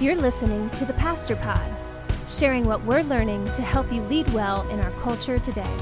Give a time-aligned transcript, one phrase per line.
[0.00, 1.76] You're listening to the Pastor Pod,
[2.26, 5.76] sharing what we're learning to help you lead well in our culture today.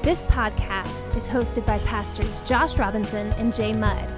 [0.00, 4.08] This podcast is hosted by pastors Josh Robinson and Jay Mudd.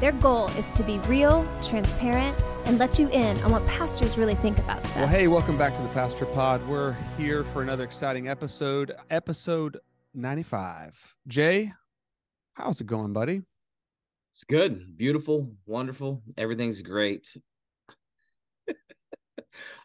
[0.00, 4.34] Their goal is to be real, transparent, and let you in on what pastors really
[4.34, 5.04] think about stuff.
[5.04, 6.62] Well, hey, welcome back to the Pastor Pod.
[6.68, 9.78] We're here for another exciting episode, episode
[10.12, 11.14] 95.
[11.26, 11.72] Jay,
[12.52, 13.40] how's it going, buddy?
[14.34, 16.22] It's good, beautiful, wonderful.
[16.36, 17.34] Everything's great.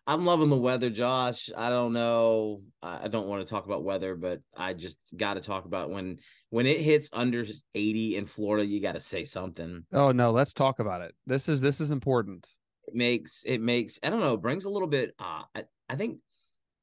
[0.08, 1.50] I'm loving the weather, Josh.
[1.56, 2.62] I don't know.
[2.82, 6.18] I don't want to talk about weather, but I just got to talk about when
[6.50, 9.86] when it hits under 80 in Florida, you got to say something.
[9.94, 11.14] Oh no, let's talk about it.
[11.28, 12.48] This is this is important.
[12.88, 16.18] It makes it makes I don't know, brings a little bit uh I, I think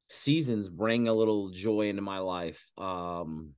[0.08, 2.64] seasons bring a little joy into my life.
[2.78, 3.54] Um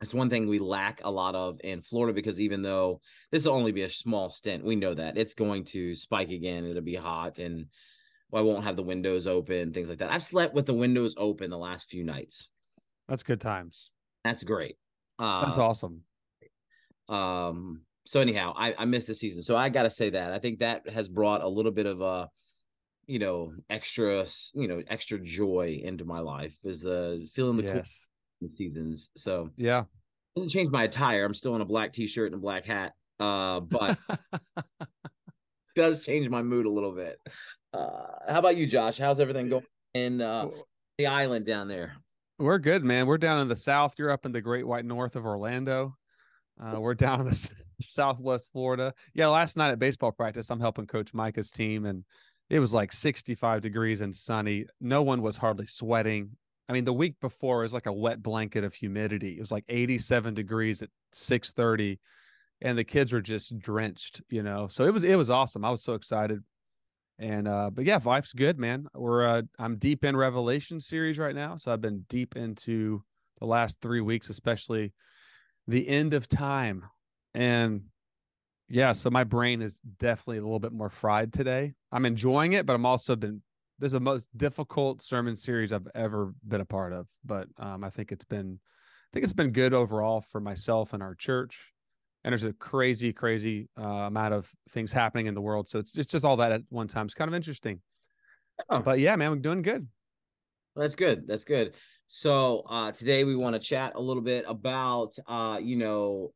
[0.00, 3.00] it's one thing we lack a lot of in Florida because even though
[3.30, 6.64] this will only be a small stint, we know that it's going to spike again.
[6.64, 7.66] It'll be hot and
[8.32, 10.12] I won't have the windows open, things like that.
[10.12, 12.50] I've slept with the windows open the last few nights.
[13.08, 13.90] That's good times.
[14.24, 14.76] That's great.
[15.18, 16.02] Uh, That's awesome.
[17.08, 17.82] Um.
[18.06, 20.60] So anyhow, I I missed the season, so I got to say that I think
[20.60, 22.28] that has brought a little bit of a,
[23.06, 28.08] you know, extra, you know, extra joy into my life is the feeling the yes.
[28.40, 29.10] cool seasons.
[29.16, 29.84] So yeah,
[30.36, 31.24] doesn't change my attire.
[31.24, 32.92] I'm still in a black t-shirt and a black hat.
[33.18, 33.98] Uh, but
[35.74, 37.18] does change my mood a little bit.
[37.72, 38.98] Uh, how about you, Josh?
[38.98, 39.64] How's everything going
[39.94, 40.48] in uh,
[40.98, 41.94] the island down there?
[42.38, 43.06] We're good, man.
[43.06, 43.94] We're down in the south.
[43.98, 45.94] You're up in the Great White North of Orlando.
[46.60, 48.94] Uh, we're down in the Southwest Florida.
[49.14, 52.04] Yeah, last night at baseball practice, I'm helping Coach Micah's team, and
[52.48, 54.66] it was like 65 degrees and sunny.
[54.80, 56.30] No one was hardly sweating.
[56.70, 59.32] I mean, the week before was like a wet blanket of humidity.
[59.32, 61.98] It was like 87 degrees at 6:30,
[62.62, 64.22] and the kids were just drenched.
[64.28, 65.64] You know, so it was it was awesome.
[65.64, 66.44] I was so excited.
[67.18, 68.86] And uh, but yeah, life's good, man.
[68.94, 73.02] We're uh, I'm deep in Revelation series right now, so I've been deep into
[73.40, 74.92] the last three weeks, especially
[75.66, 76.84] the end of time,
[77.34, 77.82] and
[78.68, 81.74] yeah, so my brain is definitely a little bit more fried today.
[81.90, 83.42] I'm enjoying it, but I'm also been
[83.80, 87.06] this is the most difficult sermon series I've ever been a part of.
[87.24, 91.02] But um, I think it's been I think it's been good overall for myself and
[91.02, 91.72] our church
[92.24, 95.68] and there's a crazy, crazy uh, amount of things happening in the world.
[95.68, 97.06] So it's, it's just all that at one time.
[97.06, 97.80] It's kind of interesting.
[98.68, 98.80] Oh.
[98.80, 99.88] But yeah, man, we're doing good.
[100.76, 101.26] That's good.
[101.26, 101.74] That's good.
[102.08, 106.32] So uh, today we want to chat a little bit about, uh, you know,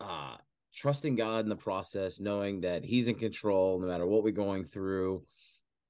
[0.00, 0.36] uh,
[0.74, 4.64] trusting God in the process, knowing that He's in control no matter what we're going
[4.64, 5.22] through.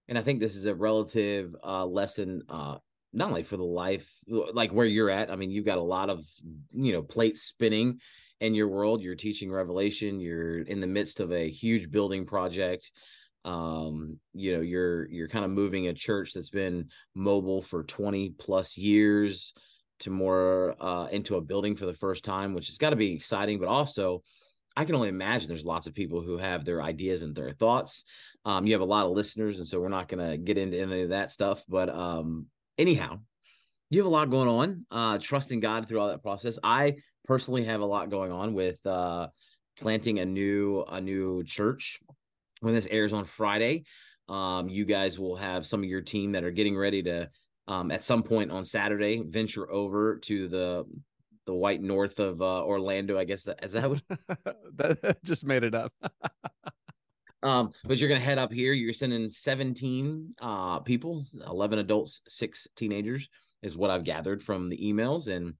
[0.08, 2.78] And I think this is a relative uh, lesson, uh,
[3.12, 5.30] not only for the life, like where you're at.
[5.30, 6.24] I mean, you've got a lot of,
[6.72, 8.00] you know, plates spinning
[8.40, 9.02] in your world.
[9.02, 10.20] You're teaching revelation.
[10.20, 12.90] You're in the midst of a huge building project.
[13.44, 18.30] Um you know you're you're kind of moving a church that's been mobile for 20
[18.30, 19.54] plus years
[20.00, 23.12] to more uh into a building for the first time which has got to be
[23.12, 24.24] exciting but also
[24.78, 28.04] I can only imagine there's lots of people who have their ideas and their thoughts.
[28.44, 30.78] Um, you have a lot of listeners, and so we're not going to get into
[30.78, 31.64] any of that stuff.
[31.68, 32.46] But um,
[32.78, 33.18] anyhow,
[33.90, 34.86] you have a lot going on.
[34.88, 36.60] Uh, trusting God through all that process.
[36.62, 39.26] I personally have a lot going on with uh,
[39.80, 41.98] planting a new a new church.
[42.60, 43.82] When this airs on Friday,
[44.28, 47.28] um, you guys will have some of your team that are getting ready to
[47.66, 50.84] um, at some point on Saturday venture over to the
[51.48, 53.18] the white north of uh, Orlando.
[53.18, 54.02] I guess that is that what
[54.76, 55.92] that just made it up.
[57.42, 58.74] um, but you're gonna head up here.
[58.74, 63.30] You're sending 17 uh, people, 11 adults, six teenagers,
[63.62, 65.54] is what I've gathered from the emails and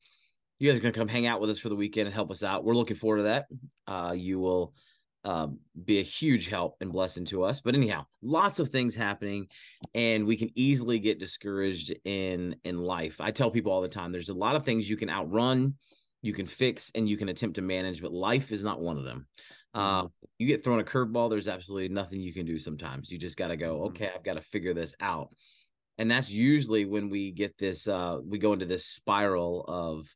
[0.59, 2.33] you guys are going to come hang out with us for the weekend and help
[2.33, 2.65] us out.
[2.65, 3.47] We're looking forward to that.
[3.87, 4.75] Uh, you will
[5.25, 5.49] uh,
[5.85, 7.61] be a huge help and blessing to us.
[7.61, 9.49] But anyhow, lots of things happening,
[9.95, 13.21] and we can easily get discouraged in in life.
[13.21, 15.75] I tell people all the time, there's a lot of things you can outrun,
[16.23, 19.05] you can fix, and you can attempt to manage, but life is not one of
[19.05, 19.27] them.
[19.75, 20.07] Uh, mm-hmm.
[20.39, 22.59] you get thrown a curveball, there's absolutely nothing you can do.
[22.59, 23.89] Sometimes you just got to go, mm-hmm.
[23.89, 25.31] okay, I've got to figure this out,
[25.99, 27.89] and that's usually when we get this.
[27.89, 30.07] Uh, we go into this spiral of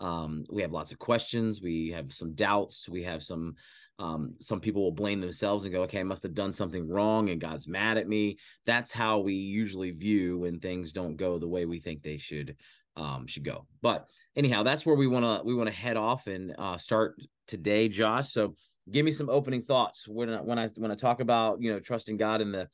[0.00, 1.60] um, we have lots of questions.
[1.60, 2.88] We have some doubts.
[2.88, 3.54] We have some
[4.00, 7.28] um, some people will blame themselves and go, okay, I must have done something wrong
[7.28, 8.38] and God's mad at me.
[8.64, 12.56] That's how we usually view when things don't go the way we think they should
[12.96, 13.66] um, should go.
[13.82, 17.16] But anyhow, that's where we want to we want to head off and uh, start
[17.46, 18.30] today, Josh.
[18.30, 18.56] So
[18.90, 21.78] give me some opening thoughts when I, when I when I talk about you know
[21.78, 22.68] trusting God in the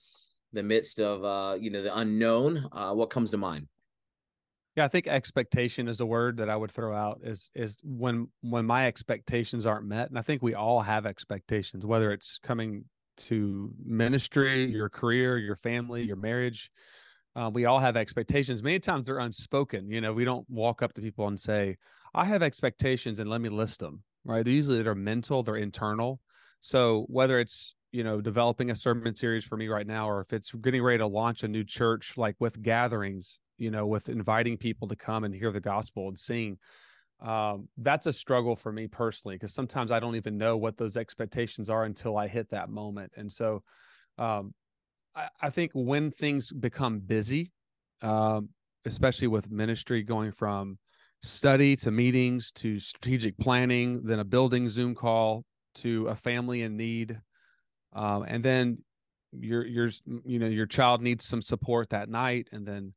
[0.53, 2.69] the midst of uh, you know the unknown.
[2.71, 3.67] Uh, what comes to mind?
[4.77, 8.29] Yeah, I think expectation is a word that I would throw out is is when
[8.43, 10.11] when my expectations aren't met.
[10.11, 12.85] And I think we all have expectations, whether it's coming
[13.19, 16.71] to ministry, your career, your family, your marriage.
[17.35, 18.63] Uh, we all have expectations.
[18.63, 19.91] Many times they're unspoken.
[19.91, 21.77] You know, we don't walk up to people and say,
[22.15, 24.03] "I have expectations," and let me list them.
[24.25, 24.45] Right?
[24.45, 26.21] They're usually they're mental, they're internal.
[26.61, 30.33] So whether it's you know developing a sermon series for me right now, or if
[30.33, 34.57] it's getting ready to launch a new church, like with gatherings, you know, with inviting
[34.57, 36.59] people to come and hear the gospel and sing,
[37.21, 40.97] um, that's a struggle for me personally because sometimes I don't even know what those
[40.97, 43.13] expectations are until I hit that moment.
[43.17, 43.63] And so,
[44.19, 44.53] um,
[45.15, 47.53] I, I, think when things become busy,
[48.03, 48.51] um,
[48.85, 50.79] especially with ministry going from
[51.23, 55.45] study to meetings to strategic planning, then a building Zoom call
[55.77, 57.19] to a family in need,
[57.97, 58.79] um, and then
[59.33, 59.89] your your
[60.25, 62.95] you know your child needs some support that night, and then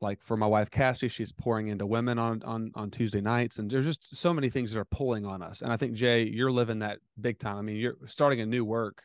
[0.00, 3.70] like for my wife Cassie, she's pouring into women on on on Tuesday nights, and
[3.70, 5.60] there's just so many things that are pulling on us.
[5.60, 7.58] And I think Jay, you're living that big time.
[7.58, 9.02] I mean, you're starting a new work.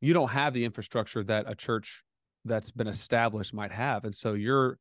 [0.00, 2.02] You don't have the infrastructure that a church
[2.44, 4.78] that's been established might have, and so you're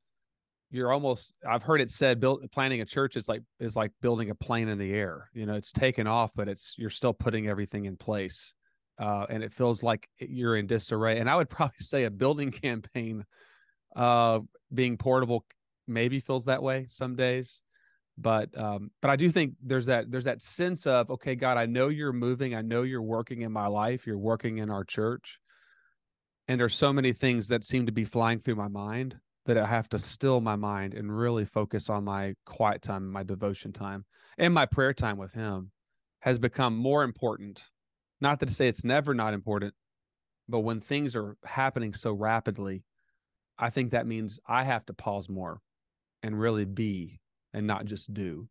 [0.71, 1.33] you're almost.
[1.47, 4.68] I've heard it said, build planning a church is like is like building a plane
[4.68, 5.30] in the air.
[5.33, 8.53] You know, it's taken off, but it's you're still putting everything in place,
[9.00, 11.19] uh, and it feels like you're in disarray.
[11.19, 13.25] And I would probably say a building campaign
[13.96, 14.40] uh,
[14.74, 15.46] being portable
[15.88, 17.63] maybe feels that way some days
[18.19, 21.66] but um but i do think there's that there's that sense of okay god i
[21.66, 25.40] know you're moving i know you're working in my life you're working in our church
[26.48, 29.66] and there's so many things that seem to be flying through my mind that i
[29.66, 34.06] have to still my mind and really focus on my quiet time my devotion time
[34.38, 35.72] and my prayer time with him
[36.19, 37.63] has become more important
[38.21, 39.74] not to say it's never not important
[40.48, 42.83] but when things are happening so rapidly
[43.60, 45.62] I think that means I have to pause more
[46.24, 47.19] and really be
[47.54, 48.48] and not just do.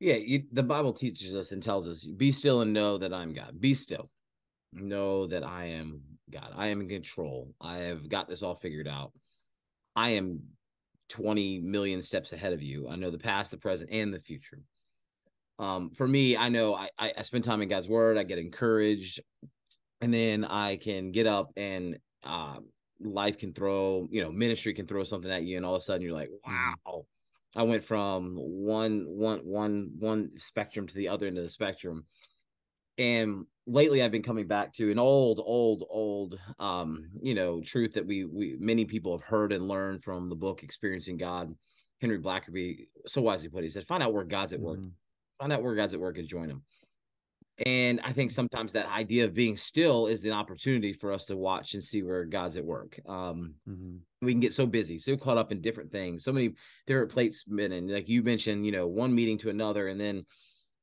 [0.00, 3.32] Yeah, you, the Bible teaches us and tells us, "Be still and know that I'm
[3.32, 4.10] God." Be still,
[4.72, 6.52] know that I am God.
[6.54, 7.54] I am in control.
[7.60, 9.12] I have got this all figured out.
[9.94, 10.42] I am
[11.08, 12.88] 20 million steps ahead of you.
[12.88, 14.60] I know the past, the present, and the future.
[15.58, 18.18] Um, for me, I know I, I, spend time in God's word.
[18.18, 19.20] I get encouraged,
[20.00, 22.66] and then I can get up and um,
[23.00, 25.84] life can throw, you know, ministry can throw something at you, and all of a
[25.84, 26.74] sudden you're like, mm-hmm.
[26.86, 27.06] wow.
[27.54, 32.04] I went from one one one one spectrum to the other end of the spectrum.
[32.98, 37.94] And lately I've been coming back to an old, old, old um, you know, truth
[37.94, 41.54] that we we many people have heard and learned from the book Experiencing God.
[42.02, 44.78] Henry Blackaby so wisely put, he said, find out where God's at work.
[44.78, 44.88] Mm-hmm.
[45.38, 46.62] Find out where God's at work and join him.
[47.64, 51.38] And I think sometimes that idea of being still is an opportunity for us to
[51.38, 53.00] watch and see where God's at work.
[53.06, 53.96] Um, mm-hmm.
[54.20, 56.52] We can get so busy, so caught up in different things, so many
[56.86, 57.88] different plates spinning.
[57.88, 60.26] Like you mentioned, you know, one meeting to another, and then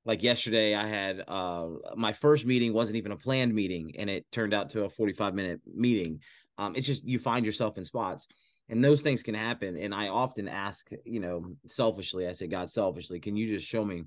[0.04, 4.26] like yesterday, I had uh, my first meeting wasn't even a planned meeting, and it
[4.32, 6.22] turned out to a forty-five minute meeting.
[6.58, 8.28] Um, it's just you find yourself in spots,
[8.68, 9.78] and those things can happen.
[9.78, 13.86] And I often ask, you know, selfishly, I say, God, selfishly, can you just show
[13.86, 14.06] me?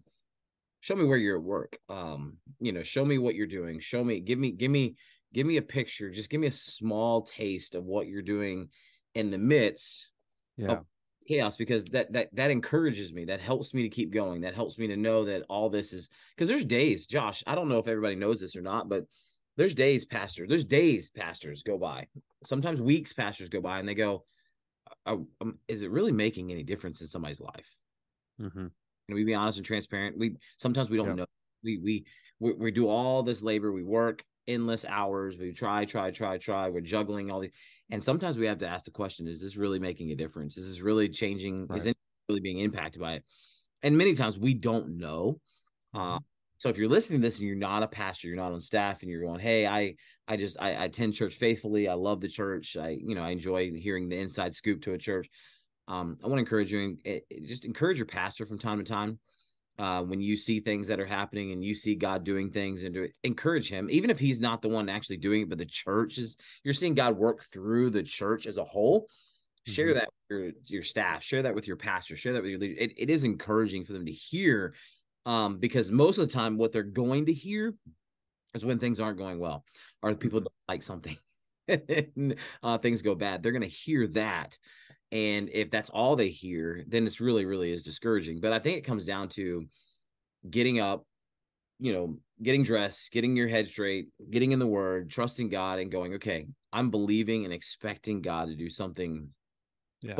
[0.87, 4.05] Show me where you're at work um you know show me what you're doing show
[4.05, 4.95] me give me give me
[5.35, 8.69] give me a picture just give me a small taste of what you're doing
[9.17, 10.11] in the midst
[10.57, 10.69] yeah.
[10.69, 10.85] of
[11.27, 14.79] chaos because that that that encourages me that helps me to keep going that helps
[14.79, 17.89] me to know that all this is because there's days josh i don't know if
[17.89, 19.03] everybody knows this or not but
[19.57, 22.07] there's days pastor there's days pastors go by
[22.45, 24.25] sometimes weeks pastors go by and they go
[25.05, 25.27] um,
[25.67, 27.75] is it really making any difference in somebody's life
[28.41, 28.67] mm-hmm
[29.09, 30.19] and we be honest and transparent.
[30.19, 31.15] We sometimes we don't yeah.
[31.15, 31.27] know.
[31.63, 32.05] We, we
[32.41, 33.73] we we do all this labor.
[33.73, 35.37] We work endless hours.
[35.39, 36.69] We try, try, try, try.
[36.69, 37.53] We're juggling all these,
[37.91, 40.57] and sometimes we have to ask the question: Is this really making a difference?
[40.57, 41.67] Is this really changing?
[41.67, 41.79] Right.
[41.79, 41.97] Is it
[42.29, 43.25] really being impacted by it?
[43.83, 45.41] And many times we don't know.
[45.95, 46.19] Uh,
[46.59, 49.03] so if you're listening to this and you're not a pastor, you're not on staff,
[49.03, 49.95] and you're going, "Hey, I
[50.27, 51.89] I just I, I attend church faithfully.
[51.89, 52.77] I love the church.
[52.77, 55.29] I you know I enjoy hearing the inside scoop to a church."
[55.89, 59.19] Um, I want to encourage you and just encourage your pastor from time to time.
[59.79, 62.95] Uh, when you see things that are happening and you see God doing things and
[62.95, 65.67] do it, encourage him, even if he's not the one actually doing it, but the
[65.67, 69.03] church is, you're seeing God work through the church as a whole.
[69.03, 69.73] Mm-hmm.
[69.73, 72.59] Share that with your, your staff, share that with your pastor, share that with your
[72.59, 72.75] leader.
[72.79, 74.73] It, it is encouraging for them to hear
[75.27, 77.75] um, because most of the time, what they're going to hear
[78.55, 79.65] is when things aren't going well
[80.03, 81.17] or people don't like something.
[82.63, 83.43] uh, things go bad.
[83.43, 84.57] They're going to hear that
[85.17, 88.39] and if that's all they hear, then it's really, really is discouraging.
[88.39, 89.65] But I think it comes down to
[90.51, 91.07] getting up,
[91.79, 95.91] you know, getting dressed, getting your head straight, getting in the word, trusting God, and
[95.91, 99.31] going, okay, I'm believing and expecting God to do something
[100.03, 100.17] yeah.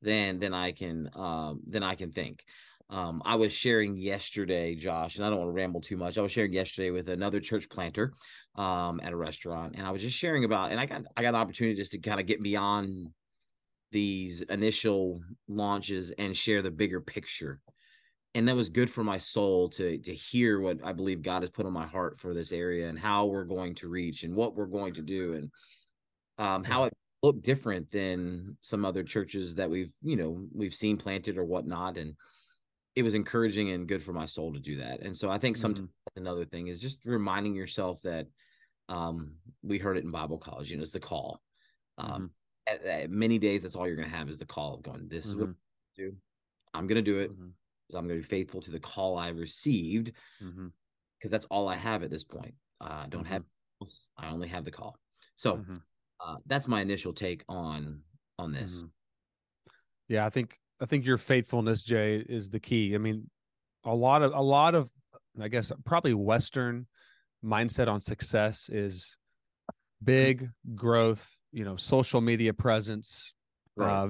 [0.00, 2.42] than than I can um than I can think.
[2.88, 6.16] Um, I was sharing yesterday, Josh, and I don't want to ramble too much.
[6.16, 8.14] I was sharing yesterday with another church planter
[8.56, 11.28] um, at a restaurant, and I was just sharing about, and I got I got
[11.28, 13.10] an opportunity just to kind of get beyond
[13.92, 17.60] these initial launches and share the bigger picture.
[18.34, 21.50] And that was good for my soul to to hear what I believe God has
[21.50, 24.54] put on my heart for this area and how we're going to reach and what
[24.54, 25.50] we're going to do and
[26.38, 26.92] um, how it
[27.22, 31.98] looked different than some other churches that we've you know we've seen planted or whatnot
[31.98, 32.14] and
[32.96, 35.00] it was encouraging and good for my soul to do that.
[35.00, 36.20] And so I think sometimes mm-hmm.
[36.20, 38.26] another thing is just reminding yourself that
[38.88, 41.40] um, we heard it in Bible college, you know, it's the call.
[41.98, 42.24] Um, mm-hmm.
[42.66, 45.08] At, at, many days, that's all you're going to have is the call of going,
[45.08, 45.30] this mm-hmm.
[45.30, 45.52] is what mm-hmm.
[45.52, 46.16] I do.
[46.74, 47.32] I'm going to do it.
[47.32, 47.96] Mm-hmm.
[47.96, 51.28] I'm going to be faithful to the call I received because mm-hmm.
[51.28, 52.54] that's all I have at this point.
[52.80, 53.42] Uh, I don't have,
[54.16, 54.96] I only have the call.
[55.34, 55.64] So
[56.24, 58.00] uh, that's my initial take on,
[58.38, 58.84] on this.
[60.08, 60.24] Yeah.
[60.24, 62.94] I think I think your faithfulness, Jay, is the key.
[62.94, 63.28] I mean,
[63.84, 64.90] a lot of a lot of
[65.40, 66.86] I guess probably Western
[67.44, 69.16] mindset on success is
[70.02, 73.32] big growth, you know, social media presence,
[73.76, 74.04] right.
[74.04, 74.08] uh,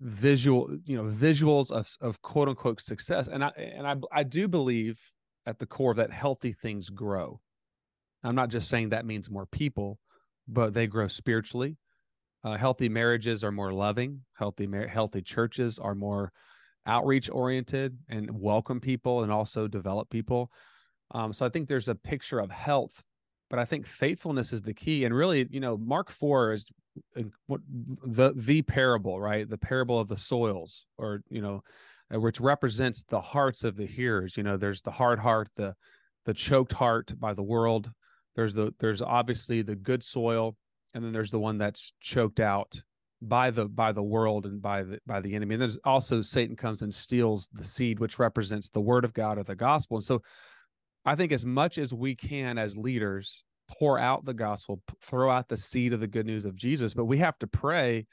[0.00, 3.28] visual, you know, visuals of of quote unquote success.
[3.28, 4.98] And I and I I do believe
[5.46, 7.40] at the core that healthy things grow.
[8.22, 9.98] I'm not just saying that means more people,
[10.48, 11.76] but they grow spiritually,
[12.44, 14.20] uh, healthy marriages are more loving.
[14.38, 16.30] Healthy mar- healthy churches are more
[16.86, 20.50] outreach oriented and welcome people and also develop people.
[21.12, 23.02] Um, so I think there's a picture of health,
[23.54, 25.04] but I think faithfulness is the key.
[25.04, 26.66] And really, you know, Mark four is
[27.46, 27.60] what
[28.04, 29.48] the the parable, right?
[29.48, 31.62] The parable of the soils, or you know,
[32.12, 34.36] uh, which represents the hearts of the hearers.
[34.36, 35.76] You know, there's the hard heart, the
[36.24, 37.92] the choked heart by the world.
[38.34, 40.56] There's the there's obviously the good soil
[40.92, 42.82] and then there's the one that's choked out
[43.22, 46.54] by the by the world and by the by the enemy and there's also satan
[46.56, 50.04] comes and steals the seed which represents the word of god or the gospel and
[50.04, 50.20] so
[51.04, 55.48] i think as much as we can as leaders pour out the gospel throw out
[55.48, 58.06] the seed of the good news of jesus but we have to pray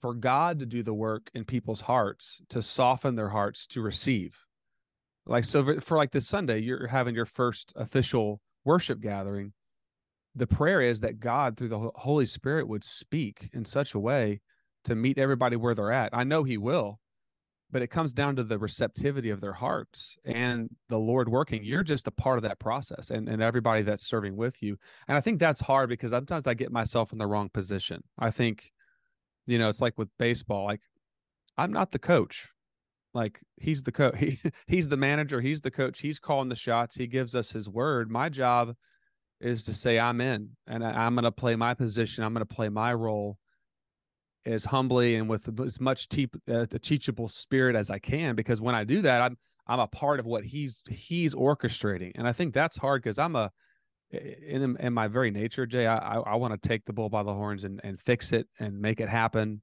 [0.00, 4.38] for god to do the work in people's hearts to soften their hearts to receive.
[5.26, 9.52] Like so for, like this sunday you're having your first official worship gathering.
[10.34, 14.40] The prayer is that God, through the Holy Spirit, would speak in such a way
[14.84, 16.10] to meet everybody where they're at.
[16.12, 17.00] I know He will,
[17.70, 21.62] but it comes down to the receptivity of their hearts and the Lord working.
[21.62, 24.76] You're just a part of that process and, and everybody that's serving with you.
[25.06, 28.02] And I think that's hard because sometimes I get myself in the wrong position.
[28.18, 28.70] I think,
[29.46, 30.80] you know, it's like with baseball, like
[31.58, 32.48] I'm not the coach.
[33.12, 36.94] Like he's the coach, he, he's the manager, he's the coach, he's calling the shots,
[36.94, 38.10] he gives us his word.
[38.10, 38.74] My job
[39.40, 42.24] is to say I'm in and I, am going to play my position.
[42.24, 43.38] I'm going to play my role
[44.46, 48.34] as humbly and with as much te- uh, teachable spirit as I can.
[48.34, 52.26] Because when I do that, I'm I'm a part of what he's he's orchestrating, and
[52.26, 53.50] I think that's hard because I'm a
[54.10, 55.86] in in my very nature, Jay.
[55.86, 58.48] I I, I want to take the bull by the horns and and fix it
[58.58, 59.62] and make it happen.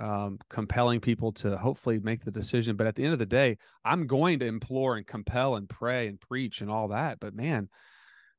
[0.00, 3.58] Um, compelling people to hopefully make the decision, but at the end of the day,
[3.84, 7.20] I'm going to implore and compel and pray and preach and all that.
[7.20, 7.68] But man,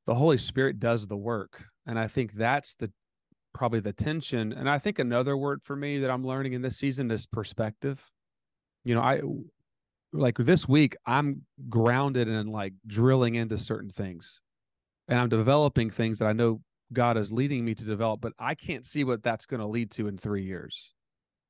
[0.05, 1.65] the Holy Spirit does the work.
[1.85, 2.91] And I think that's the
[3.55, 4.53] probably the tension.
[4.53, 8.07] And I think another word for me that I'm learning in this season is perspective.
[8.83, 9.21] You know, I
[10.13, 14.41] like this week, I'm grounded and like drilling into certain things
[15.07, 16.61] and I'm developing things that I know
[16.93, 19.89] God is leading me to develop, but I can't see what that's going to lead
[19.91, 20.93] to in three years.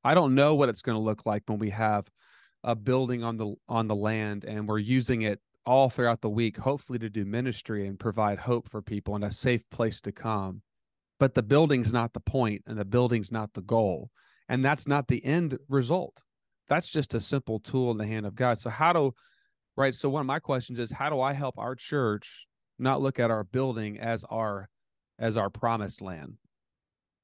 [0.03, 2.07] I don't know what it's going to look like when we have
[2.63, 6.57] a building on the on the land and we're using it all throughout the week,
[6.57, 10.61] hopefully to do ministry and provide hope for people and a safe place to come.
[11.19, 14.09] But the building's not the point and the building's not the goal.
[14.49, 16.21] And that's not the end result.
[16.67, 18.59] That's just a simple tool in the hand of God.
[18.59, 19.13] So, how do,
[19.75, 19.93] right?
[19.93, 23.31] So, one of my questions is how do I help our church not look at
[23.31, 24.69] our building as our,
[25.17, 26.35] as our promised land?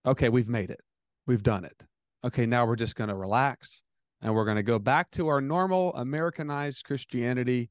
[0.06, 0.82] Okay, we've made it,
[1.28, 1.86] we've done it.
[2.24, 3.84] Okay, now we're just going to relax
[4.22, 7.70] and we're going to go back to our normal Americanized Christianity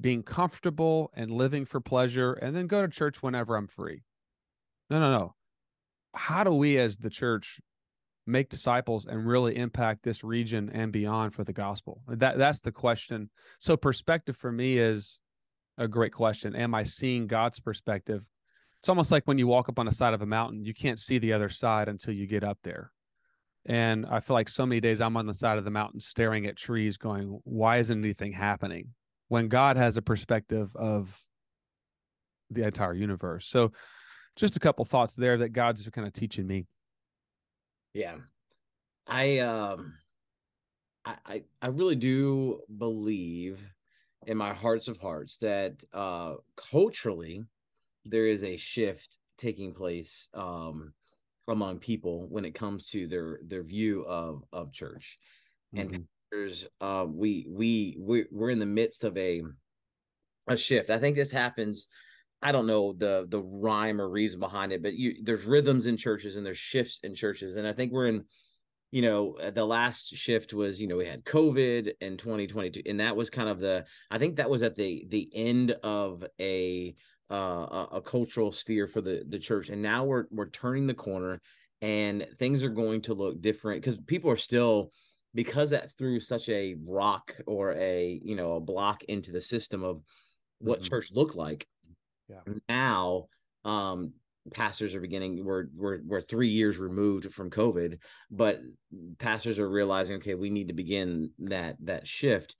[0.00, 4.02] being comfortable and living for pleasure and then go to church whenever I'm free.
[4.90, 5.34] No, no, no.
[6.14, 7.60] How do we as the church
[8.26, 12.02] make disciples and really impact this region and beyond for the gospel?
[12.08, 13.30] That that's the question.
[13.58, 15.20] So perspective for me is
[15.78, 16.54] a great question.
[16.54, 18.24] Am I seeing God's perspective?
[18.80, 20.98] It's almost like when you walk up on the side of a mountain, you can't
[20.98, 22.92] see the other side until you get up there.
[23.64, 26.46] And I feel like so many days I'm on the side of the mountain staring
[26.46, 28.88] at trees going, why isn't anything happening?
[29.32, 31.18] when God has a perspective of
[32.50, 33.46] the entire universe.
[33.48, 33.72] So,
[34.36, 36.66] just a couple thoughts there that God's kind of teaching me.
[37.94, 38.16] Yeah.
[39.06, 39.94] I um
[41.04, 43.60] I, I, really do believe
[44.26, 47.44] in my hearts of hearts that uh, culturally
[48.04, 50.92] there is a shift taking place um,
[51.48, 55.18] among people when it comes to their their view of of church
[55.74, 55.94] mm-hmm.
[55.94, 59.42] and there's uh, we we we we're in the midst of a
[60.48, 61.86] a shift i think this happens
[62.42, 65.96] i don't know the the rhyme or reason behind it but you there's rhythms in
[65.96, 68.24] churches and there's shifts in churches and i think we're in
[68.92, 73.00] you know, uh, the last shift was, you know, we had COVID in 2022, and
[73.00, 76.94] that was kind of the, I think that was at the the end of a
[77.30, 81.40] uh, a, cultural sphere for the the church, and now we're we're turning the corner,
[81.80, 84.90] and things are going to look different because people are still
[85.34, 89.82] because that threw such a rock or a you know a block into the system
[89.82, 90.02] of
[90.58, 90.88] what mm-hmm.
[90.88, 91.66] church looked like.
[92.28, 92.54] Yeah.
[92.68, 93.26] Now,
[93.64, 94.12] um,
[94.52, 97.98] pastors are beginning we're we're we're three years removed from covid
[98.30, 98.60] but
[99.18, 102.56] pastors are realizing okay we need to begin that that shift.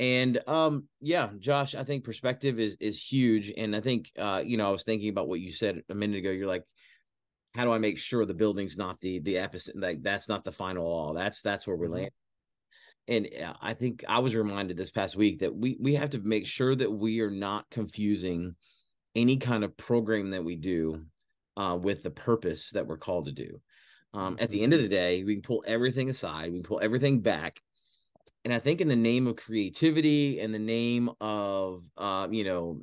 [0.00, 3.52] And um yeah josh i think perspective is is huge.
[3.56, 6.18] And i think uh you know i was thinking about what you said a minute
[6.18, 6.30] ago.
[6.30, 6.64] You're like
[7.54, 10.52] how do i make sure the building's not the the episode like that's not the
[10.52, 11.94] final all that's that's where we're mm-hmm.
[11.94, 12.10] landing
[13.06, 16.18] and uh, i think i was reminded this past week that we we have to
[16.18, 18.56] make sure that we are not confusing
[19.14, 21.04] any kind of program that we do
[21.56, 23.60] uh, with the purpose that we're called to do.
[24.12, 26.80] Um, at the end of the day, we can pull everything aside, we can pull
[26.80, 27.60] everything back.
[28.44, 32.80] And I think in the name of creativity, and the name of uh, you know,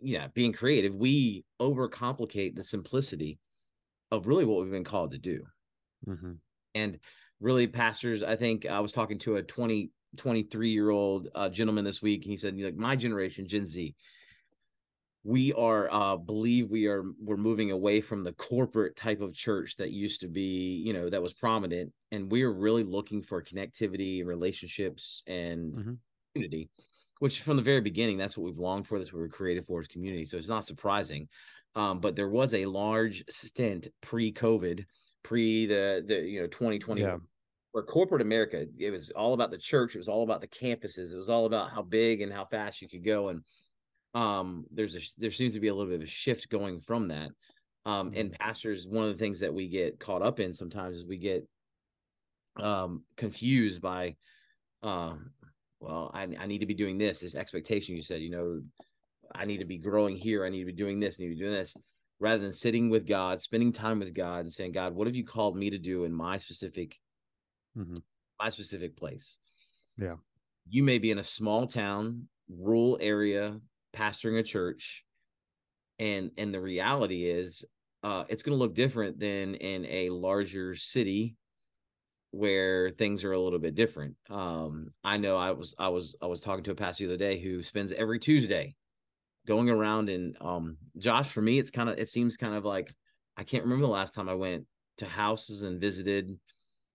[0.00, 3.38] yeah, being creative, we overcomplicate the simplicity
[4.10, 5.44] of really what we've been called to do.
[6.06, 6.32] Mm-hmm.
[6.74, 6.98] And
[7.40, 11.84] really, pastors, I think I was talking to a 20, 23 year old uh, gentleman
[11.84, 13.94] this week, and he said, like, my generation, Gen Z,
[15.24, 19.74] we are uh believe we are we're moving away from the corporate type of church
[19.76, 24.24] that used to be you know that was prominent and we're really looking for connectivity
[24.24, 25.92] relationships and mm-hmm.
[26.34, 26.68] community
[27.20, 29.66] which from the very beginning that's what we've longed for that's what we are created
[29.66, 31.26] for is community so it's not surprising
[31.74, 34.84] um but there was a large stint pre-covid
[35.22, 37.16] pre the the you know 2020 yeah.
[37.72, 41.14] where corporate america it was all about the church it was all about the campuses
[41.14, 43.42] it was all about how big and how fast you could go and
[44.14, 47.08] um there's a there seems to be a little bit of a shift going from
[47.08, 47.30] that
[47.84, 48.42] um and mm-hmm.
[48.42, 51.46] pastors one of the things that we get caught up in sometimes is we get
[52.60, 54.14] um confused by
[54.82, 55.30] um
[55.80, 58.60] well I, I need to be doing this this expectation you said you know
[59.34, 61.34] i need to be growing here i need to be doing this I need to
[61.34, 61.76] be doing this
[62.20, 65.24] rather than sitting with god spending time with god and saying god what have you
[65.24, 67.00] called me to do in my specific
[67.76, 67.96] mm-hmm.
[68.40, 69.38] my specific place
[69.98, 70.14] yeah
[70.68, 73.58] you may be in a small town rural area
[73.94, 75.04] pastoring a church
[75.98, 77.64] and and the reality is
[78.02, 81.36] uh it's going to look different than in a larger city
[82.30, 86.26] where things are a little bit different um i know i was i was i
[86.26, 88.74] was talking to a pastor the other day who spends every tuesday
[89.46, 92.92] going around and um josh for me it's kind of it seems kind of like
[93.36, 94.64] i can't remember the last time i went
[94.98, 96.36] to houses and visited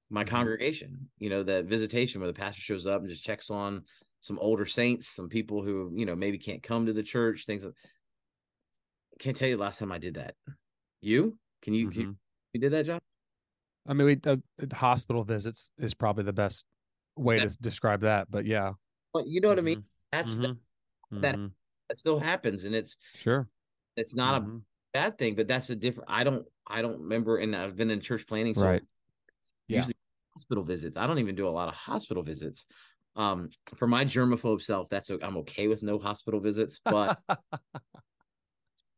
[0.10, 0.36] my mm-hmm.
[0.36, 3.82] congregation you know that visitation where the pastor shows up and just checks on
[4.22, 7.46] some older saints, some people who you know maybe can't come to the church.
[7.46, 7.66] Things.
[7.66, 7.74] Like,
[9.20, 10.36] can't tell you the last time I did that.
[11.02, 11.94] You can you, mm-hmm.
[11.94, 12.16] can you,
[12.54, 13.00] you did that, John?
[13.88, 14.38] I mean, we, uh,
[14.74, 16.66] hospital visits is probably the best
[17.16, 18.30] way to describe that.
[18.30, 18.72] But yeah,
[19.14, 19.68] well, you know what mm-hmm.
[19.68, 19.84] I mean.
[20.12, 21.22] That's mm-hmm.
[21.22, 21.48] that, mm-hmm.
[21.90, 23.48] that still happens, and it's sure
[23.96, 24.58] it's not a mm-hmm.
[24.94, 26.10] bad thing, but that's a different.
[26.10, 28.82] I don't I don't remember, and I've been in church planning, so right.
[29.68, 30.34] usually yeah.
[30.34, 30.98] hospital visits.
[30.98, 32.66] I don't even do a lot of hospital visits.
[33.16, 37.20] Um, for my germaphobe self, that's I'm okay with no hospital visits, but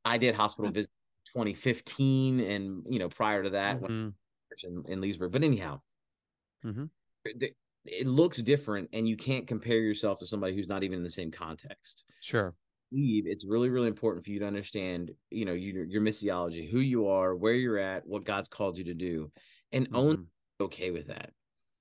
[0.05, 0.91] I did hospital visit
[1.33, 4.09] 2015, and you know prior to that, mm-hmm.
[4.63, 5.31] in, in Leesburg.
[5.31, 5.81] But anyhow,
[6.65, 6.85] mm-hmm.
[7.25, 11.03] it, it looks different, and you can't compare yourself to somebody who's not even in
[11.03, 12.05] the same context.
[12.21, 12.53] Sure.
[12.93, 17.07] It's really, really important for you to understand, you know, your, your missiology, who you
[17.07, 19.31] are, where you're at, what God's called you to do,
[19.71, 19.95] and mm-hmm.
[19.95, 20.27] own
[20.59, 21.31] okay with that.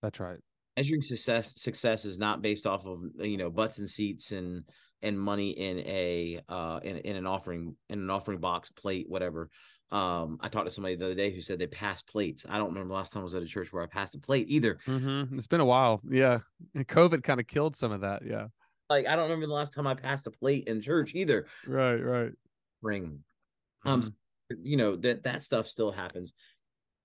[0.02, 0.38] That's right
[0.80, 4.64] measuring success success is not based off of you know butts and seats and
[5.02, 9.50] and money in a uh in, in an offering in an offering box plate whatever.
[9.92, 12.46] Um i talked to somebody the other day who said they passed plates.
[12.48, 14.18] I don't remember the last time i was at a church where i passed a
[14.18, 14.78] plate either.
[14.86, 15.36] Mm-hmm.
[15.36, 16.00] it's been a while.
[16.08, 16.38] Yeah.
[16.74, 18.22] And covid kind of killed some of that.
[18.24, 18.46] Yeah.
[18.88, 21.46] Like i don't remember the last time i passed a plate in church either.
[21.66, 22.32] Right right.
[22.80, 23.18] Ring.
[23.84, 24.54] Um mm-hmm.
[24.62, 26.32] you know that that stuff still happens.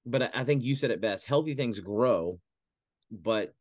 [0.05, 1.25] But I think you said it best.
[1.25, 2.39] Healthy things grow
[3.11, 3.53] but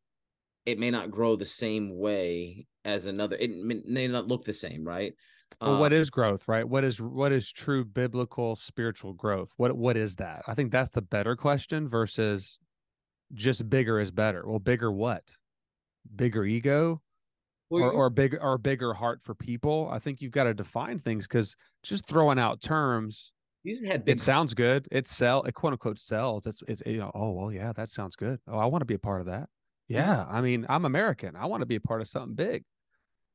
[0.67, 3.51] it may not grow the same way as another it
[3.87, 5.13] may not look the same right
[5.61, 9.77] well, what um, is growth right what is what is true biblical spiritual growth what
[9.77, 12.59] what is that i think that's the better question versus
[13.33, 15.37] just bigger is better well bigger what
[16.17, 17.01] bigger ego
[17.71, 19.89] or or big or bigger heart for people.
[19.91, 24.05] I think you've got to define things because just throwing out terms, you just had
[24.05, 24.87] big it sounds good.
[24.93, 26.47] It sell it quote unquote sells.
[26.47, 28.39] It's it's you know, oh well yeah, that sounds good.
[28.47, 29.49] Oh, I want to be a part of that.
[29.89, 30.25] Yeah.
[30.29, 31.37] I mean, I'm American.
[31.37, 32.65] I want to be a part of something big.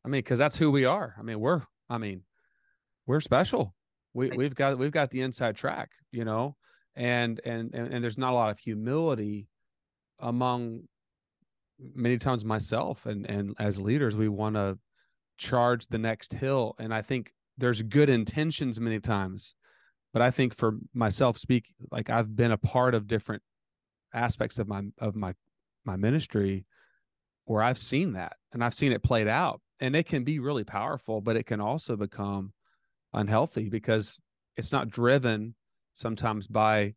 [0.03, 1.15] I mean, because that's who we are.
[1.17, 2.23] I mean, we're I mean,
[3.05, 3.75] we're special.
[4.13, 6.55] We we've got we've got the inside track, you know,
[6.95, 9.47] and and and, and there's not a lot of humility
[10.19, 10.81] among
[11.95, 14.77] many times myself and and as leaders we want to
[15.37, 19.55] charge the next hill and i think there's good intentions many times
[20.11, 23.41] but i think for myself speak like i've been a part of different
[24.13, 25.33] aspects of my of my
[25.85, 26.65] my ministry
[27.45, 29.61] where i've seen that and i've seen it played out.
[29.81, 32.51] And it can be really powerful but it can also become
[33.13, 34.17] unhealthy because
[34.57, 35.55] it's not driven
[35.95, 36.95] sometimes by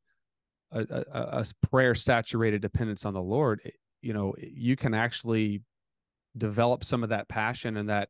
[0.73, 3.61] a, a, a- prayer saturated dependence on the lord.
[4.01, 5.63] You know you can actually
[6.37, 8.09] develop some of that passion and that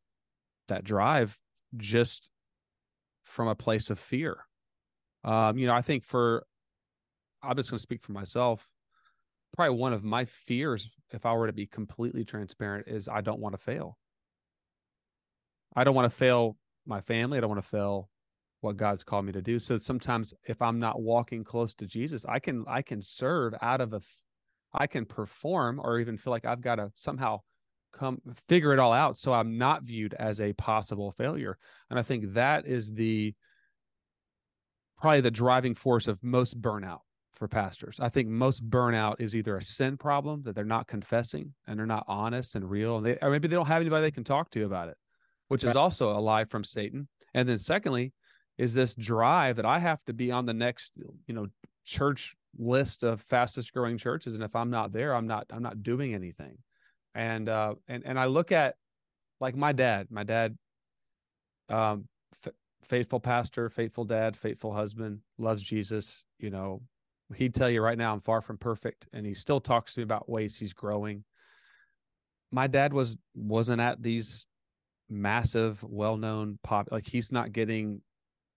[0.69, 1.39] that drive
[1.77, 2.31] just
[3.25, 4.39] from a place of fear.
[5.25, 6.45] Um you know i think for
[7.43, 8.69] i'm just going to speak for myself
[9.53, 13.41] probably one of my fears if i were to be completely transparent is i don't
[13.41, 13.99] want to fail.
[15.75, 18.09] I don't want to fail my family i don't want to fail
[18.61, 19.59] what god's called me to do.
[19.59, 23.81] So sometimes if i'm not walking close to jesus i can i can serve out
[23.81, 24.01] of a
[24.75, 27.41] I can perform or even feel like i've got to somehow
[27.93, 31.59] come figure it all out so i'm not viewed as a possible failure.
[31.91, 33.35] And i think that is the
[34.99, 37.01] probably the driving force of most burnout
[37.33, 37.99] for pastors.
[38.01, 41.87] I think most burnout is either a sin problem that they're not confessing and they're
[41.87, 44.51] not honest and real and they, or maybe they don't have anybody they can talk
[44.51, 44.97] to about it
[45.53, 47.07] which is also a lie from satan.
[47.35, 48.15] And then secondly
[48.57, 50.93] is this drive that i have to be on the next
[51.27, 51.47] you know
[51.85, 55.83] church list of fastest growing churches and if i'm not there i'm not i'm not
[55.83, 56.57] doing anything.
[57.15, 58.77] And uh and and i look at
[59.41, 60.57] like my dad my dad
[61.69, 62.09] um
[62.47, 66.81] f- faithful pastor faithful dad faithful husband loves jesus you know
[67.33, 70.05] he'd tell you right now i'm far from perfect and he still talks to me
[70.05, 71.25] about ways he's growing.
[72.51, 74.47] My dad was wasn't at these
[75.09, 78.03] massive well-known pop like he's not getting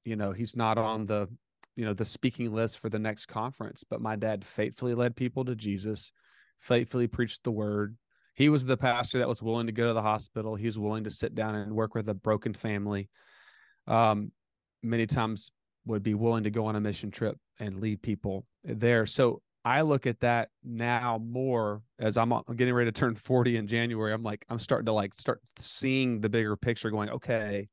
[0.04, 1.28] you know he's not on the
[1.76, 5.44] you know the speaking list for the next conference but my dad faithfully led people
[5.44, 6.12] to jesus
[6.60, 7.98] faithfully preached the word.
[8.34, 10.56] He was the pastor that was willing to go to the hospital.
[10.56, 13.10] He was willing to sit down and work with a broken family
[13.88, 14.32] um
[14.82, 15.52] many times
[15.86, 19.82] would be willing to go on a mission trip and lead people there so i
[19.82, 24.14] look at that now more as i'm, I'm getting ready to turn 40 in january
[24.14, 27.70] i'm like i'm starting to like start seeing the bigger picture going okay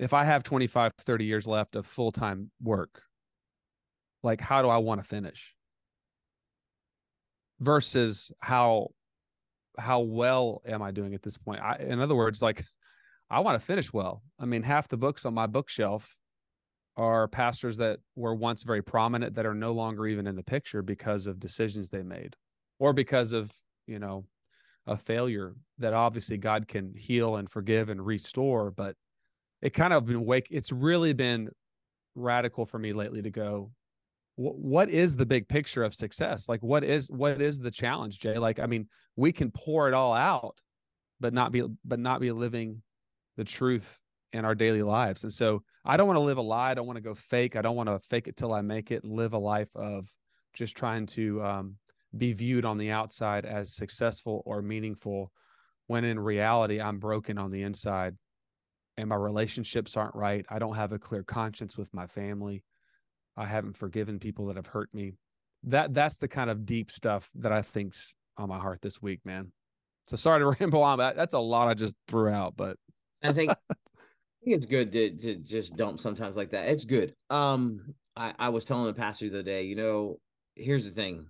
[0.00, 3.02] if I have 25, 30 years left of full time work,
[4.22, 5.54] like how do I want to finish?
[7.60, 8.88] Versus how
[9.78, 11.60] how well am I doing at this point?
[11.60, 12.64] I, in other words, like
[13.28, 14.22] I want to finish well.
[14.38, 16.16] I mean, half the books on my bookshelf
[17.00, 20.82] are pastors that were once very prominent that are no longer even in the picture
[20.82, 22.36] because of decisions they made
[22.78, 23.50] or because of,
[23.86, 24.26] you know,
[24.86, 28.96] a failure that obviously God can heal and forgive and restore, but
[29.62, 31.48] it kind of been wake it's really been
[32.14, 33.70] radical for me lately to go
[34.36, 36.48] what is the big picture of success?
[36.48, 38.38] Like what is what is the challenge jay?
[38.38, 40.60] Like i mean we can pour it all out
[41.18, 42.82] but not be but not be living
[43.36, 44.00] the truth
[44.32, 46.86] in our daily lives and so i don't want to live a lie i don't
[46.86, 49.32] want to go fake i don't want to fake it till i make it live
[49.32, 50.08] a life of
[50.54, 51.76] just trying to um,
[52.16, 55.32] be viewed on the outside as successful or meaningful
[55.86, 58.16] when in reality i'm broken on the inside
[59.00, 60.44] and my relationships aren't right.
[60.48, 62.62] I don't have a clear conscience with my family.
[63.36, 65.14] I haven't forgiven people that have hurt me.
[65.64, 69.20] That that's the kind of deep stuff that I think's on my heart this week,
[69.24, 69.52] man.
[70.06, 72.56] So sorry to ramble on, but that's a lot I just threw out.
[72.56, 72.76] But
[73.22, 73.52] I think
[74.44, 76.68] think it's good to to just dump sometimes like that.
[76.68, 77.14] It's good.
[77.28, 80.18] Um, I I was telling the pastor the other day, you know,
[80.54, 81.26] here's the thing,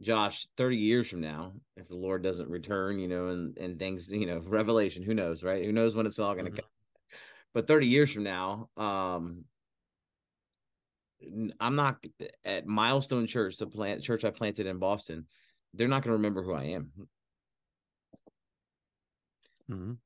[0.00, 0.46] Josh.
[0.56, 4.26] Thirty years from now, if the Lord doesn't return, you know, and and things, you
[4.26, 5.64] know, Revelation, who knows, right?
[5.64, 6.56] Who knows when it's all going to Mhm.
[6.56, 6.68] come?
[7.54, 9.44] But thirty years from now, um,
[11.60, 12.04] I'm not
[12.44, 15.26] at Milestone Church, the plant church I planted in Boston.
[15.74, 16.92] They're not going to remember who I am.
[19.68, 19.98] Mhm.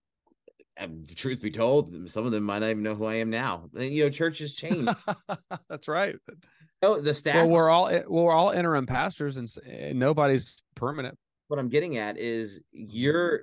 [1.14, 3.64] Truth be told, some of them might not even know who I am now.
[3.74, 4.88] And, You know, churches change.
[5.68, 6.16] that's right.
[6.82, 7.36] oh, the staff.
[7.36, 11.16] Well, we're all well, we're all interim pastors, and, and nobody's permanent.
[11.48, 13.42] what I'm getting at is you're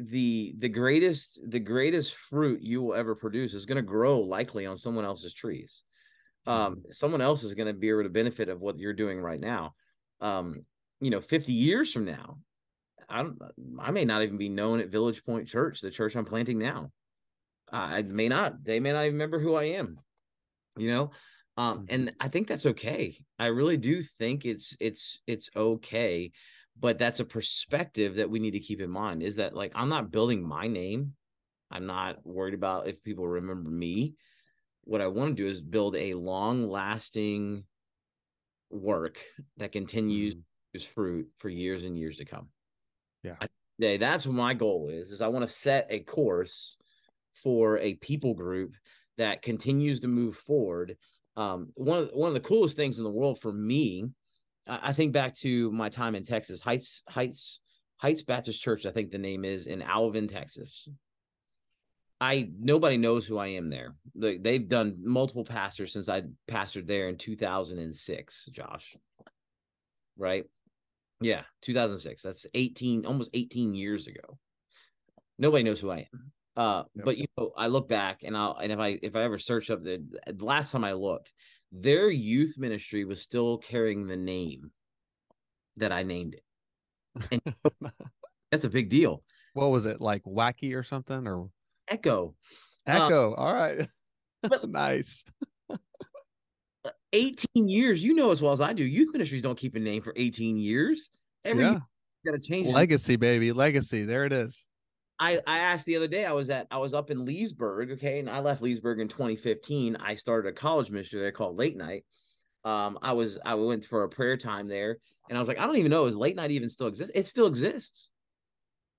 [0.00, 4.64] the the greatest the greatest fruit you will ever produce is going to grow likely
[4.64, 5.82] on someone else's trees.
[6.46, 9.38] Um, someone else is going to be able to benefit of what you're doing right
[9.38, 9.74] now.
[10.20, 10.64] Um,
[11.00, 12.38] you know, 50 years from now,
[13.12, 13.38] I don't
[13.78, 16.90] I may not even be known at Village Point Church, the church I'm planting now.
[17.70, 18.64] I may not.
[18.64, 19.98] They may not even remember who I am.
[20.76, 21.10] You know,
[21.56, 21.84] um, mm-hmm.
[21.94, 23.16] and I think that's okay.
[23.38, 26.32] I really do think it's it's it's okay,
[26.78, 29.22] but that's a perspective that we need to keep in mind.
[29.22, 31.12] Is that like I'm not building my name.
[31.70, 34.14] I'm not worried about if people remember me.
[34.84, 37.64] What I want to do is build a long lasting
[38.70, 39.18] work
[39.58, 40.82] that continues mm-hmm.
[40.94, 42.48] fruit for years and years to come.
[43.22, 43.36] Yeah.
[43.78, 46.76] That's what my goal is, is I want to set a course
[47.32, 48.74] for a people group
[49.18, 50.96] that continues to move forward.
[51.36, 54.04] Um, one of one of the coolest things in the world for me,
[54.66, 57.60] I, I think back to my time in Texas, Heights Heights
[57.96, 60.88] Heights Baptist Church, I think the name is in Alvin, Texas.
[62.20, 63.96] I nobody knows who I am there.
[64.14, 68.96] they've done multiple pastors since I pastored there in 2006, Josh.
[70.16, 70.44] Right?
[71.24, 72.22] Yeah, 2006.
[72.22, 74.38] That's 18 almost 18 years ago.
[75.38, 76.32] Nobody knows who I am.
[76.54, 77.04] Uh, yep.
[77.04, 79.70] but you know, I look back and I'll and if I if I ever search
[79.70, 81.32] up the, the last time I looked,
[81.72, 84.70] their youth ministry was still carrying the name
[85.76, 87.42] that I named it.
[87.44, 87.92] And
[88.50, 89.22] that's a big deal.
[89.54, 91.48] What was it like wacky or something or
[91.88, 92.34] Echo?
[92.86, 93.32] Echo.
[93.32, 93.88] Um, All right.
[94.42, 95.24] But, nice.
[97.12, 100.02] 18 years, you know as well as I do, youth ministries don't keep a name
[100.02, 101.10] for 18 years.
[101.44, 101.78] Every yeah.
[102.24, 103.52] got to change legacy, baby.
[103.52, 104.04] Legacy.
[104.04, 104.66] There it is.
[105.18, 108.18] I, I asked the other day, I was at I was up in Leesburg, okay,
[108.18, 109.96] and I left Leesburg in 2015.
[109.96, 112.04] I started a college ministry there called Late Night.
[112.64, 114.98] Um, I was I went for a prayer time there,
[115.28, 117.12] and I was like, I don't even know is Late Night even still exists?
[117.14, 118.10] It still exists.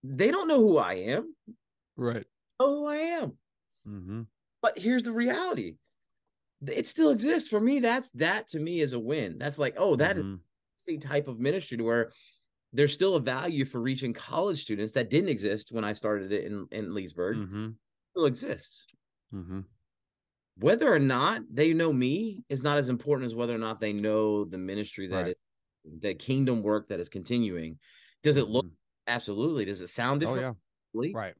[0.03, 1.35] They don't know who I am,
[1.97, 2.25] right?
[2.59, 3.37] Oh, who I am.
[3.85, 4.21] Mm-hmm.
[4.61, 5.75] But here's the reality:
[6.67, 7.79] it still exists for me.
[7.79, 9.37] That's that to me is a win.
[9.37, 10.35] That's like, oh, that mm-hmm.
[10.77, 12.11] is a type of ministry to where
[12.73, 16.45] there's still a value for reaching college students that didn't exist when I started it
[16.45, 17.37] in, in Leesburg.
[17.37, 17.69] Mm-hmm.
[18.11, 18.87] Still exists.
[19.33, 19.61] Mm-hmm.
[20.57, 23.93] Whether or not they know me is not as important as whether or not they
[23.93, 25.27] know the ministry that right.
[25.85, 27.79] is the kingdom work that is continuing.
[28.21, 28.73] Does it look mm-hmm.
[29.13, 29.65] absolutely?
[29.65, 30.57] Does it sound oh, different?
[30.95, 31.11] Oh, yeah.
[31.13, 31.33] Right.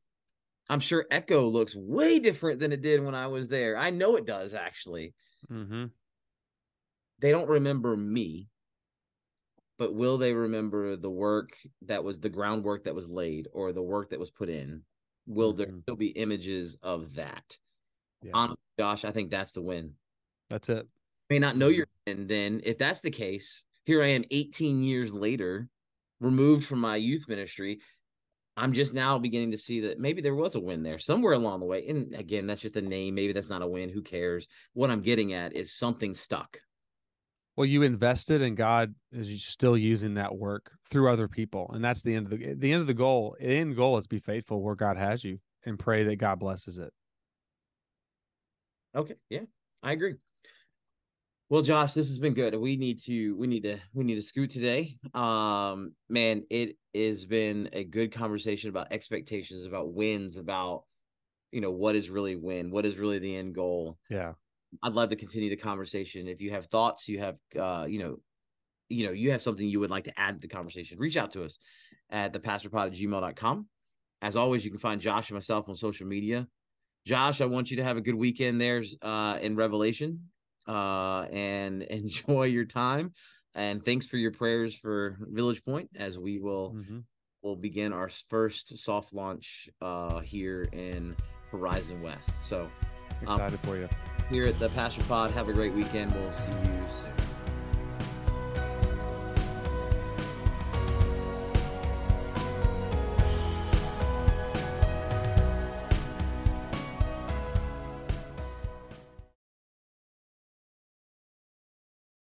[0.73, 3.77] I'm sure Echo looks way different than it did when I was there.
[3.77, 5.13] I know it does actually.
[5.51, 5.85] Mm-hmm.
[7.19, 8.49] They don't remember me
[9.77, 13.81] but will they remember the work that was the groundwork that was laid or the
[13.81, 14.81] work that was put in?
[15.25, 15.57] Will mm-hmm.
[15.57, 17.57] there still be images of that?
[18.21, 18.31] Yeah.
[18.33, 19.93] Honestly, Josh, I think that's the win.
[20.49, 20.87] That's it.
[21.29, 25.13] may not know your and then if that's the case, here I am 18 years
[25.13, 25.67] later,
[26.19, 27.79] removed from my youth ministry.
[28.55, 31.59] I'm just now beginning to see that maybe there was a win there somewhere along
[31.59, 31.87] the way.
[31.87, 33.15] And again, that's just a name.
[33.15, 33.89] Maybe that's not a win.
[33.89, 34.47] Who cares?
[34.73, 36.57] What I'm getting at is something stuck.
[37.55, 41.69] Well, you invested and God is still using that work through other people.
[41.73, 43.35] And that's the end of the the end of the goal.
[43.39, 46.77] The end goal is be faithful where God has you and pray that God blesses
[46.77, 46.91] it.
[48.95, 49.15] Okay.
[49.29, 49.45] Yeah,
[49.81, 50.15] I agree.
[51.53, 52.55] Well, Josh, this has been good.
[52.55, 54.97] We need to we need to we need to scoot today.
[55.13, 60.85] Um, man, it has been a good conversation about expectations, about wins, about
[61.51, 63.99] you know what is really win, what is really the end goal.
[64.09, 64.33] Yeah.
[64.81, 66.27] I'd love to continue the conversation.
[66.27, 68.17] If you have thoughts, you have, uh, you know,
[68.89, 71.33] you know, you have something you would like to add to the conversation, reach out
[71.33, 71.59] to us
[72.09, 73.67] at thepastorpod at gmail.com.
[74.23, 76.47] As always, you can find Josh and myself on social media.
[77.05, 80.31] Josh, I want you to have a good weekend there uh, in Revelation
[80.67, 83.13] uh, and enjoy your time.
[83.55, 86.99] And thanks for your prayers for Village Point as we will mm-hmm.
[87.43, 91.15] will begin our first soft launch uh, here in
[91.51, 92.47] Horizon West.
[92.47, 92.67] So
[93.21, 93.87] excited um, for you
[94.29, 95.31] here at the Pastor Pod.
[95.31, 96.13] Have a great weekend.
[96.13, 97.32] We'll see you soon.